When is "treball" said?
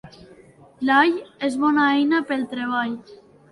2.57-2.99